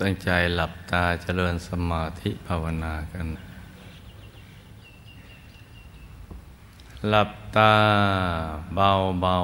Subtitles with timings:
[0.00, 3.26] ตั้งใจหลับตาเจริญสมาธิภาวนากัน
[7.08, 7.72] หลับตา
[8.74, 9.38] เบาเบา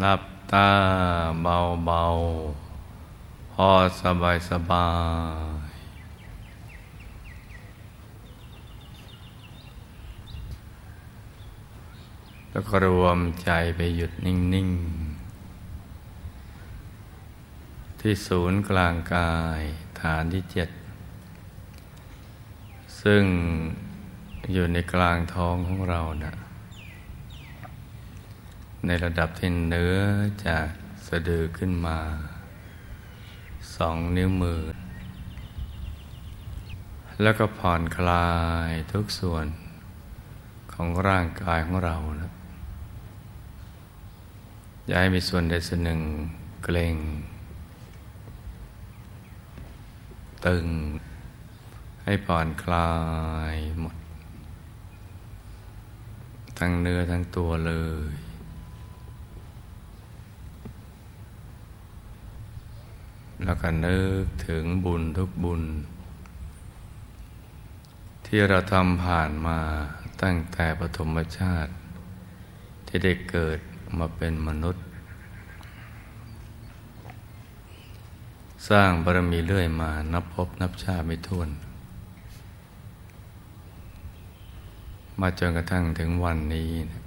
[0.00, 0.22] หลับ
[0.52, 0.68] ตา
[1.42, 1.56] เบา
[1.86, 2.04] เบา
[3.52, 3.68] พอ
[4.02, 4.88] สบายสบา
[5.68, 5.70] ย
[12.50, 15.11] แล้วก็รวมใจไปหยุดนิ่ง ๆ
[18.06, 19.62] ที่ศูนย์กลางกาย
[20.00, 20.68] ฐานที่เจ็ด
[23.02, 23.24] ซึ่ง
[24.52, 26.32] อยู่ในกลางท้องของเรานะ
[28.86, 29.96] ในระดับที่เนื้อ
[30.46, 30.66] จาก
[31.06, 31.98] สะดือขึ้นมา
[33.76, 34.60] สองนิ้วมือ
[37.22, 38.30] แล้วก็ผ่อนคลา
[38.68, 39.46] ยทุกส่วน
[40.72, 42.30] ของร่างกายของเรานะ
[44.86, 46.00] อย่าให้มีส่วนใดส่วนหนึ่ง
[46.64, 46.96] เกร็ง
[50.46, 50.66] ตึง
[52.04, 52.92] ให้ผ่อนคลา
[53.54, 53.96] ยหมด
[56.58, 57.72] ทั้งเนื้อทั้งตัวเล
[58.10, 58.12] ย
[63.44, 65.62] แล้วก็นึกถึงบุญทุกบุญ
[68.26, 69.58] ที่เราทำผ่านมา
[70.22, 71.72] ตั้งแต่ปฐมชาติ
[72.86, 73.58] ที่ได้เกิด
[73.98, 74.84] มาเป็นมนุษย์
[78.68, 81.48] สร้างบารมีเรื่อยมานับพบนับชาติไม่ถ้วน
[85.20, 87.00] มาจนกระทั่งถึงวันนี้นะ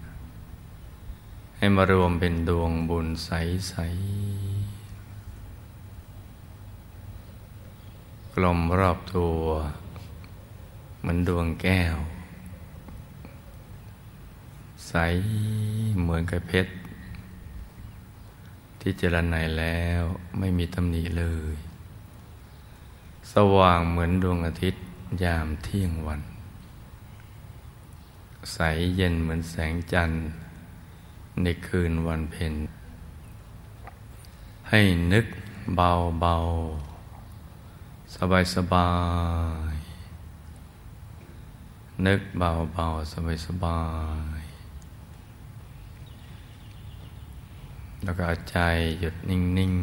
[1.58, 3.86] ให้มารวมเป็นดวงบุญใส ๆ
[8.34, 9.40] กลมรอบตัว
[11.00, 11.97] เหมือนดวงแก้ว
[14.88, 14.94] ใส
[16.02, 16.73] เหมือนกับเพชร
[18.88, 20.03] ที่เจรไนแล้ว
[20.39, 21.55] ไม่มีตำหนิเลย
[23.33, 24.83] สว่างเหมือนดวงอาทิตย์
[25.23, 26.22] ยามเที่ยงวัน
[28.53, 28.59] ใส
[28.95, 30.22] เย็นเหมือนแสงจันทร์
[31.41, 32.53] ในคืนวันเพ็ญ
[34.69, 34.81] ให้
[35.13, 35.25] นึก
[35.75, 35.91] เบา
[36.22, 36.35] เบา
[38.16, 38.91] สบายสบา
[39.74, 39.75] ย
[42.06, 43.81] นึกเบาเบาสบายสบา
[44.41, 44.44] ย
[48.06, 48.60] แล้วก็เอาใจ
[49.00, 49.74] หยุดนิ่ง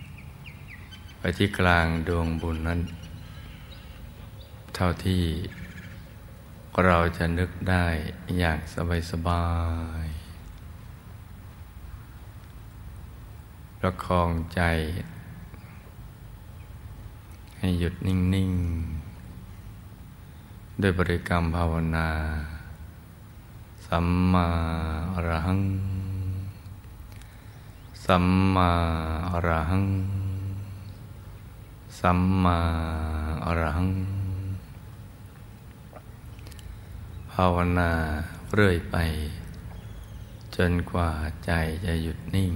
[0.00, 2.80] ๆ ไปที่กลางดวงบุญนั้น
[4.74, 5.22] เท่าที่
[6.84, 7.86] เราจะนึกได้
[8.38, 8.58] อย่าง
[9.10, 9.46] สบา
[10.04, 10.18] ยๆ
[13.78, 14.60] ประคองใจ
[17.58, 18.52] ให้หยุดนิ่ง
[19.30, 22.08] ๆ ด้วยบริกรรมภาวนา
[23.86, 24.48] สัมมา
[25.12, 25.60] อรหัง
[28.08, 28.72] สัมมา
[29.30, 29.86] อรหัง
[32.00, 32.58] สัมมา
[33.44, 33.90] อรหัง
[37.32, 37.92] ภาวนา
[38.54, 38.96] เรื่อยไป
[40.56, 41.10] จนกว่า
[41.44, 41.52] ใจ
[41.84, 42.52] จะหยุดนิ่ง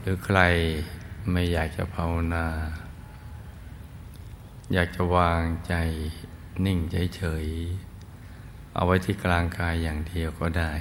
[0.00, 0.40] หรือใคร
[1.30, 2.46] ไม่อยากจะภาวนา
[4.74, 5.74] อยากจะวางใจ
[6.64, 7.85] นิ่งเฉยๆ
[8.76, 10.72] เอาไว้ที่กลางกายอย่างเดียวก็ได้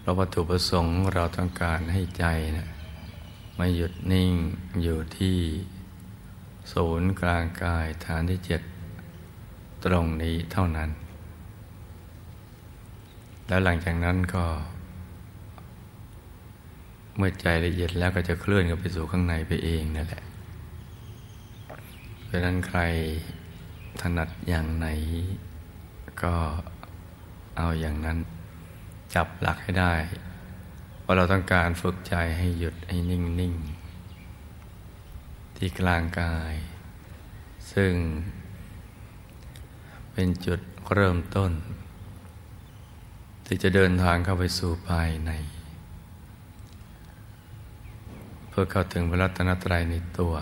[0.00, 2.24] เราวัตถุประสงค์เราต้องการให้ใจ
[2.56, 2.68] นะ
[3.58, 4.32] มาหยุดนิ่ง
[4.82, 5.38] อยู่ที่
[6.72, 8.62] ศูนย์กลางกายฐานที่เจ็ด
[9.84, 10.90] ตรงนี้เท่านั้น
[13.46, 14.44] แล้วหลังจากนั้นก็
[17.16, 20.22] เมื่อใจละเอียดแล้วก็จะเคลื่อนกันไปสู่ข้างในไปเองนั่นแหละ
[22.24, 22.80] เพราะนั้นใคร
[24.00, 24.88] ถนัดอย่างไหน
[26.22, 26.34] ก็
[27.56, 28.18] เอาอย่างนั้น
[29.14, 29.94] จับหลักให้ได้
[31.04, 33.54] ว่าเราต้องการฝึกใจให้หยุดให้นิ่งนิ่ง
[35.56, 36.54] ที่กลางกาย
[37.72, 37.92] ซึ่ง
[40.12, 40.60] เป็นจุด
[40.94, 41.52] เริ่มต้น
[43.46, 45.30] ที่จะเดินทางเข้าไปสู่ภายใน
[48.48, 50.34] เพื่อเข้าถึงพระรัตนตรัยในตัว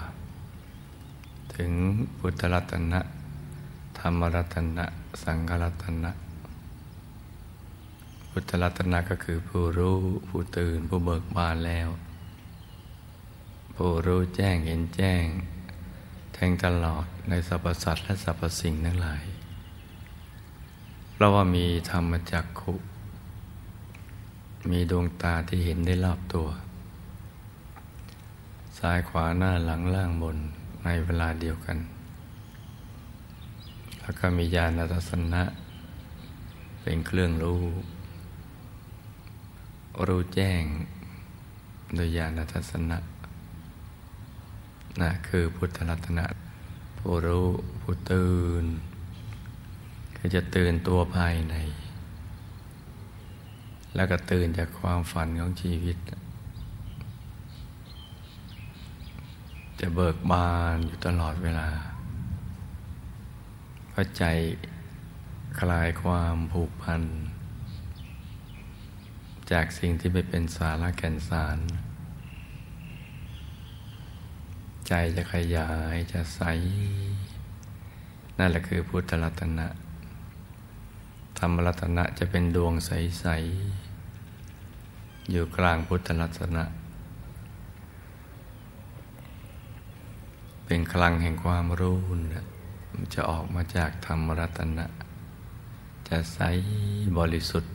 [1.54, 1.70] ถึง
[2.18, 3.00] พุทธรัตนะ
[3.98, 4.86] ธรรมรัตนะ
[5.22, 6.10] สังฆรัตนะ
[8.30, 9.98] พุทธรัตนะก็คือผู้รู้
[10.28, 11.88] ผู้ตื่นผู้เบิกบานแล้ว
[13.74, 15.24] ผู้รู้แจ้งเห็นแจ้ง
[16.32, 19.22] แทงตลอดในสรรพสัตว์และสรรพสิ่งทั้งหลาย
[21.12, 22.74] เพราะว่ามีธรรมจักขุ
[24.70, 26.48] มีดวงตาที่เห็นได้รอบตัว
[28.78, 30.36] ซ้ายขวาหน้าหลังล่างบน
[30.84, 31.78] ในเวลาเดียวกัน
[34.10, 35.42] แล้วก็มีญาณทัศนะ
[36.82, 37.62] เป็นเครื่องรู้
[40.06, 40.62] รู้แจ้ง
[41.94, 42.98] โดยญาณทัศนะ
[45.00, 46.26] นะคือพุทธรัตนะ
[46.98, 47.46] ผู้รู้
[47.80, 48.64] ผู้ตื่น
[50.16, 51.54] ก็จะตื่นตัวภายใน
[53.94, 55.98] แล้วก็ตื่นจากความฝันของชีวิต
[59.80, 61.68] จะเบิกบานอยู่ตลอดเวลา
[63.92, 64.24] พราใจ
[65.60, 67.02] คลายความผูกพัน
[69.50, 71.58] จากสิ่งที่ไม่เป็นสาระแก่นสาร
[74.88, 76.40] ใจจะขยายจะใส
[78.38, 79.66] นั่นแหละคือพุทธรัตนะ
[81.38, 83.26] ธรรมรัตนะจะเป็นดวงใส
[84.08, 86.64] ๆ อยู่กลางพุทธรัตนะ
[90.66, 92.00] เป็นคลังแห่งความรู้
[92.34, 92.46] นะ
[93.14, 94.86] จะออกมาจากธรรมรัตนะ
[96.08, 96.40] จะใส
[97.18, 97.72] บริสุทธิ์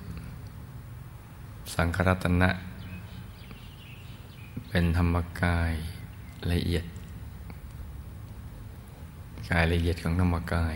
[1.76, 2.50] สังครัตนะ
[4.70, 5.74] เป็นธรรมกาย
[6.52, 6.86] ละเอียด
[9.52, 10.76] กายละเอียดของธรรมกาย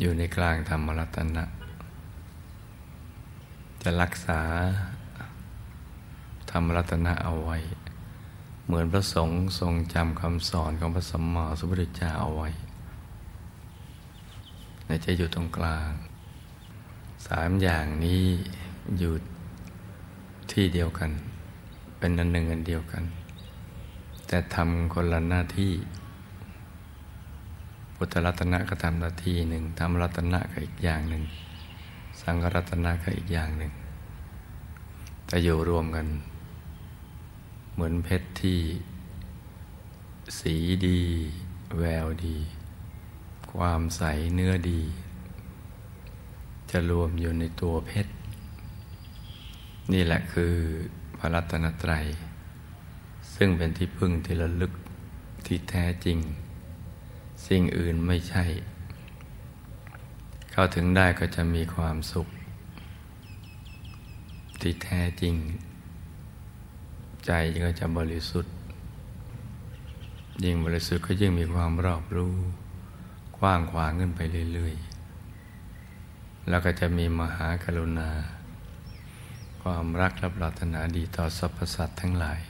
[0.00, 1.44] อยู่ในกลางธรรมรัตนะ
[3.82, 4.40] จะรักษา
[6.50, 7.58] ธรรมรัตนะเอาไว้
[8.66, 12.48] เหมือนพระสงฆ์ทรงจำคำสอนของพระสัมมาสัมพุทธเจ้าเอาไว้
[14.86, 15.90] ในจะอยู่ตรงกลาง
[17.26, 18.24] สามอย่างนี้
[18.98, 19.12] อยู่
[20.52, 21.10] ที่เดียวกัน
[21.98, 23.04] เป็นอันหนึ่งอันเดียวกัน
[24.26, 25.72] แต่ทำคนละหน้าที่
[27.94, 31.22] พุทธรัตนะก็ทำหน้าที่หนึ่งธรรมรัตนะก็อีกอย่างหนึ่ง
[32.20, 33.72] สังฆรัตนะก็อีกอย่างหนึ่ง
[35.26, 36.06] แต่อยู่รวมกัน
[37.74, 38.60] เหมือนเพชรที่
[40.38, 40.54] สี
[40.86, 41.00] ดี
[41.78, 42.38] แววดี
[43.52, 44.02] ความใส
[44.34, 44.82] เนื้อดี
[46.70, 48.12] จะรวมอยู่ในตัวเพชร
[49.92, 50.54] นี่แหละคือ
[51.18, 52.04] พระรัตนตรัย
[53.34, 54.72] ซึ่งเป็นที่พึ่งที่ระลึก
[55.46, 56.18] ที่แท้จริง
[57.46, 58.44] สิ่งอื่นไม่ใช่
[60.52, 62.28] เข้าถึงได้ก็จะมีความสุข
[64.60, 65.34] ที่แท้จริง
[67.26, 67.32] ใจ
[67.64, 68.54] ก็จะบริสุทธิ์
[70.44, 72.34] ยิ่งบริสุทธิ์ก็ยิ่งมีความรอบรู้
[73.38, 74.20] กว้างขวางขึ้นไป
[74.52, 78.10] เรื่อยๆ แล้วก็จะมีมหากรุณา
[79.62, 82.40] ความรักและปรารถนาดีต่อสรรพสัตว์ทั้งหลาย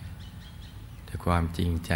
[1.06, 1.92] ด้วยความจริงใจ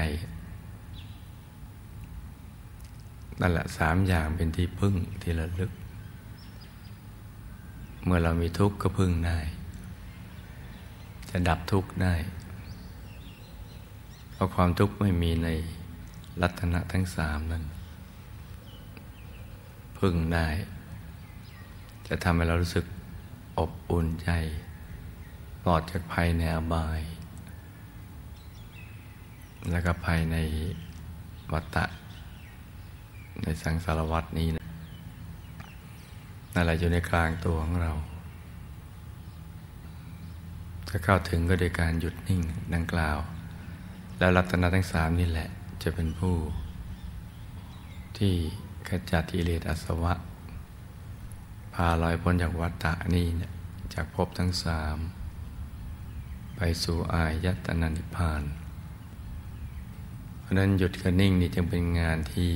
[3.40, 5.72] นั่นแหละสามอย่างเป็นที่พึ่งที่ระลึก
[8.04, 9.38] เมื่อเรามีทุกข์ก็พึ่งได้
[11.30, 12.14] จะดับทุกข์ได้
[14.38, 15.48] เพราะความทุกข์ไม่มีใน
[16.42, 17.64] ลัตนะทั้งสามนั้น
[19.98, 20.46] พึ่งได้
[22.08, 22.84] จะทำให้เรารู้สึก
[23.58, 24.30] อบอุ่นใจ
[25.62, 27.00] ปลอดจากภัยในอบาย
[29.70, 30.36] แล้วก็ภายใน
[31.52, 31.84] วัฏฏะ
[33.42, 34.64] ในสังสารวัตนี้นะ
[36.54, 37.92] นั่นแหละอยู่ในกลางตัวของเรา
[40.88, 42.40] ถ้าเข้าถึงก็โดยการหยุดนิ่ง
[42.76, 43.18] ดังกล่าว
[44.18, 45.48] แล้วรัตนทั้งสามนี่แหละ
[45.82, 46.36] จะเป็นผู้
[48.18, 48.34] ที่
[48.88, 50.14] ขจัดกิเลสอาสวะ
[51.74, 53.52] พาลอยพ้นจากวัฏฏะนี่เนี่ย
[53.94, 54.96] จากภพทั้งสาม
[56.56, 58.42] ไปสู่อายตนะนิพพาน
[60.40, 62.50] เพราะนั้นหยุดกับนิ่งนี่จึงเป็นงานที่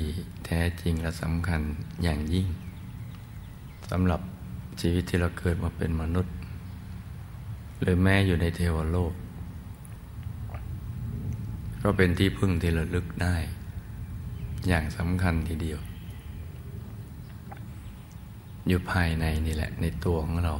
[0.44, 1.60] แท้จริงและสำคัญ
[2.02, 2.46] อย่างยิ่ง
[3.90, 4.20] สำหรับ
[4.80, 6.34] ชีวิตที่เราเกิดมาเป็นมนุษย์
[7.80, 9.12] หรือแม้อยู่ในเทวโลก
[11.82, 13.36] ก็เป็นที่พึ่งที่ระลึกได้
[14.68, 15.80] อย่างสำคัญทีเดียว
[18.66, 20.54] อยู่ภายในนี่แหละ ในตัวของเรา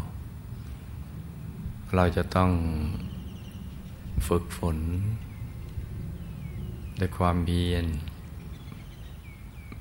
[1.95, 2.51] เราจะต้อง
[4.27, 4.79] ฝึกฝน
[7.01, 7.87] ด้วยความเพียร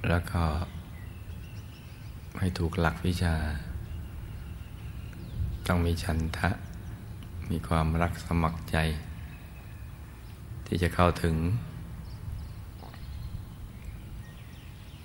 [0.10, 0.44] แล้วก็
[2.40, 3.36] ให้ถูกหลักวิชา
[5.68, 6.50] ต้องมีชันทะ
[7.50, 8.78] มีความรักสมัครใจ
[10.74, 11.36] ที่จะเข้าถึง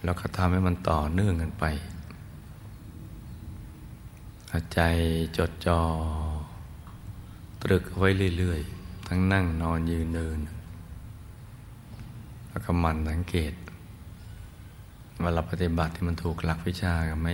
[0.05, 1.65] แล้วก็ทำให้มันต่อเนื่องกันไป
[4.75, 4.81] ใจ
[5.37, 5.81] จดจอ่อ
[7.63, 8.09] ตรึกไว้
[8.39, 10.39] เรื่อยๆ ทั้งนั่งนอนยืนเดิน
[12.51, 13.53] แล้วก็มันสังเกต
[15.21, 17.29] เวลาปฏิบัติที่มันถูกหลักวิชากันไหม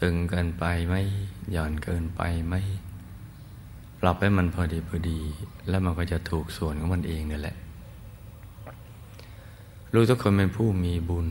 [0.00, 0.94] ตึงเกินไปไหม
[1.52, 2.54] หย่อนเกินไปไหม
[4.06, 5.20] ปรับให้มันพอดีพอดี
[5.68, 7.56] แล้วมันก็จะถูกส่วนของมันเองนั่นแหละ
[9.94, 11.28] รู้ทุกคนเป็นผู้มีบุญ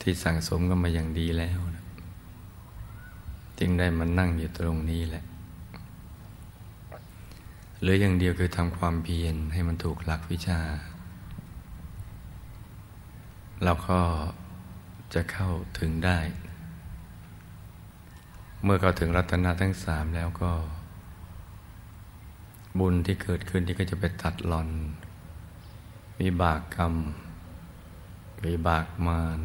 [0.00, 1.58] ที่สั่งสมกันมาอย่างดีแล้ว
[3.58, 5.24] จึงได้มานั่งอยู่ตรงนี้แหละ
[7.80, 10.60] หรืออย่างเดียวคือทำความเพียรให้มันถูกหลักวิชา
[13.64, 14.00] เราก็
[15.14, 16.18] จะเข้าถึงได้
[18.66, 20.50] เมื่อเข้าถึงรัตนะทั้งสามแล้วก็
[22.78, 24.68] บุญที่เกิดขึ้นที่ก็จะไปตัดหลอน
[26.20, 26.94] วิบากกรรม
[28.46, 29.40] วิบากมาร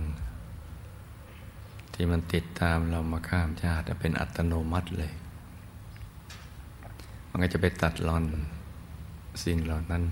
[1.94, 5.14] ที่มันติดตามเรามาข้ามชาติเป็นอัตโนมัติเลย
[7.30, 8.26] มันก็จะไปตัดหลอน
[9.44, 10.04] สิ่งเหล่านั้น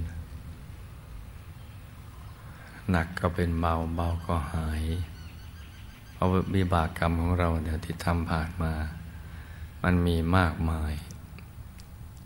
[2.91, 4.83] หนักก็เป็นเบาเบาก็หาย
[6.17, 8.73] เพราะวิบากกรรมของเราเนี่ยที่ทำผ่านมา
[9.83, 10.93] มันมีมากมาย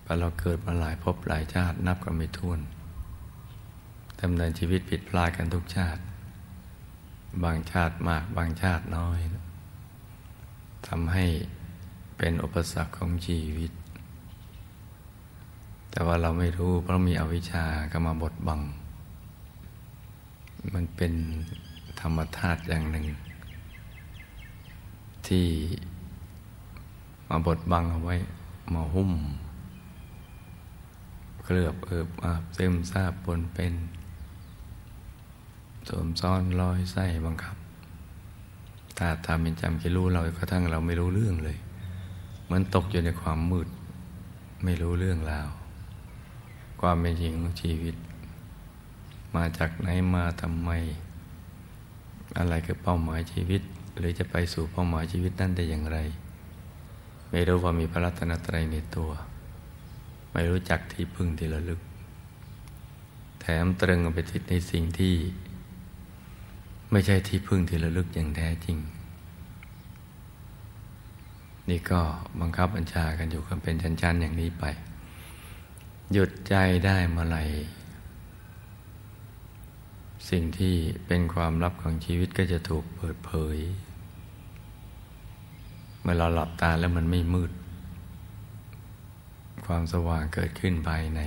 [0.03, 2.59] พอเราเกิดมาหลายภพหลายชาตินับก็ไม่ถ้วน
[4.21, 6.01] ดำเนินชีวิตผิดพลาดกันทุกชาติ
[7.43, 9.19] บางชาติมากบางชาติน้อย
[10.87, 11.25] ทำให้
[12.17, 13.71] เป็นอุปสรรคของชีวิต
[15.91, 18.61] แต่ว่าเราไม่รู้เพราะมีอวิชชาก็มาบดบัง
[20.73, 21.13] มันเป็น
[21.99, 23.05] ธรรมธาตุอย่างหนึ่ง
[25.27, 25.47] ที่
[27.29, 28.15] มาบดบังเอาไว้
[28.73, 29.11] มาหุ้ม
[31.43, 33.73] เคลือบเอิบอาบซึมซาบบนเป็น
[35.87, 37.55] สวมซ้อนลอยไส้บังคับ
[38.97, 41.57] ถ้าทำเป็นจำคิดรู้เรากระทั่งเราไม่รู้เรื่องเลย
[42.43, 43.67] เหมือนตกอยู่ในความมืด
[44.63, 45.49] ไม่รู้เรื่องราว
[46.81, 47.95] ความเป็นจริงของชีวิต
[49.35, 50.69] มาจากไหนมาทำไม
[52.37, 53.61] อะไรคือเป้าหมายชีวิต
[53.97, 55.97] หรือจะไปสู่เป้าหมายชีวิตนั้นได้อย่างไร
[57.29, 59.11] ไม่รู้ว่ามีพระรัตนตรัยในตัว
[60.31, 61.79] ไม่รู้จักที่พึ่งที่ระลึก
[63.41, 65.15] แถมตรึงไปติดในสิ่งที่
[66.91, 68.77] ไม่ใช่ที่พึ่งที่ระลึกอย่างแท้จริง
[71.69, 72.01] นี่ก็
[72.39, 74.65] บังคับบัญชากันอยู่กันเป็นชั้นๆอย่างนี้ไป
[76.13, 76.55] หยุดใจ
[76.85, 77.43] ได้เมื่อไหร่
[80.29, 80.75] สิ่งที่
[81.07, 83.57] เป็นความลับของชีวิตก็จะถูกเปิดเผย
[86.01, 87.51] เมื่อเราหลับตาแล้วมันไม่มืด
[89.65, 91.21] ความสว่างเกิดขึ้นภายใน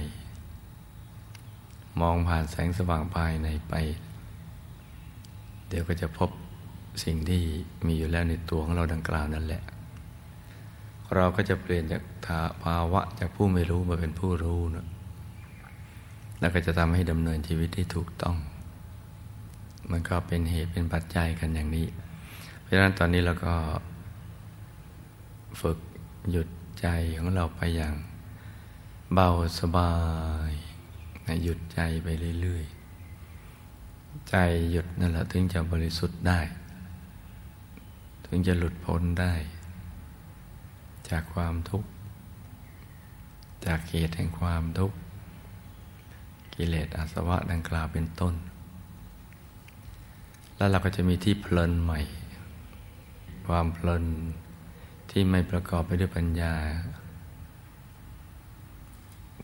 [2.01, 3.75] มองผ่านแสงสว่างภายในไป
[5.69, 6.31] เดี๋ยวก็จะพบ
[7.05, 7.43] สิ่งที่
[7.87, 9.63] มีอยู่แล้วในตัวของเราดังกล่าวนั่นแหละ
[11.15, 12.03] เราก็จะเปลี่ยนจาก
[12.65, 14.87] ภาวะจากผู้ไม่รู้มาเป็นผู้รู้นะ
[16.41, 18.37] แล้วก็จะทำให้ดำเนินชีวิตที่ถูกต้อง
[19.91, 21.87] มันก็เป็นเหตุเป็นปัจจัยกันอย่างนี้
[22.63, 23.55] เพราะฉะนั้นตอนนี้เราก็
[25.61, 25.79] ฝึก
[26.31, 26.49] หยุด
[26.81, 26.87] ใจ
[27.19, 27.95] ของเราไปอย่าง
[29.15, 29.93] เบาสบา
[30.51, 30.53] ย
[31.43, 32.09] หยุดใจไป
[32.41, 34.37] เรื่อยๆ ใจ
[34.71, 36.41] หยุดนั่นแหละถึงจะบริสุทธิ์ได้
[38.27, 39.35] ถึงจะหลุดพ้นได้
[41.09, 41.89] จากความทุกข์
[43.67, 44.97] จากเหตุแห่งความทุกข์
[46.55, 48.35] กิเลสอาสวะดังกล่าวเป็นต้น
[50.57, 52.01] แล้วเราก็จะมีที่เพลินใหม่
[53.47, 54.05] ความเพลิน
[55.11, 56.55] ที่ไม่ประกอบไปด้วยปัญญา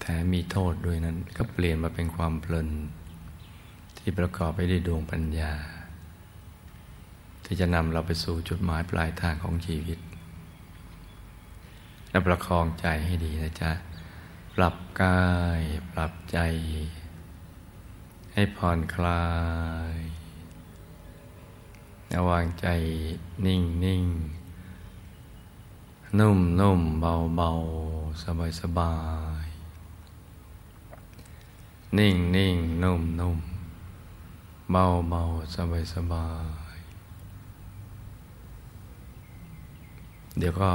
[0.00, 2.68] แถมมีโทษด้วยนั้น ก็เปลี่ยนมาเป็นความเพลิน
[3.98, 5.52] ที่ประกอบไปด้วยดวงปัญญา
[7.44, 9.98] ที่จะนำเราไปสู่จุดหมายปลายทางของชีวิต
[12.10, 13.72] และประคองใจให้ดีนะจ๊ะ
[14.56, 15.60] ปรับกาย
[15.92, 16.38] ปรับใจ
[18.34, 19.24] ให้ผ่อนคลา
[19.94, 19.96] ย
[22.28, 22.66] วางใจ
[23.46, 24.04] นิ่งนิ่ง
[26.18, 27.50] นุ่มนุ่มเบาเบา
[28.22, 28.94] สบายสบา
[29.44, 29.46] ย
[31.98, 33.38] นิ่งนิ่งนุ่มนุ่ม
[34.72, 35.22] เบาเบา
[35.54, 36.28] สบายสบา
[36.74, 36.76] ย
[40.38, 40.72] เดี๋ยวก็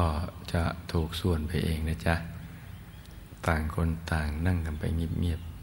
[0.51, 2.15] จะถูกส่วนไปเองนะจ๊ะ
[3.45, 5.54] ต่างคนต่างนั่งกันไปเงียบๆ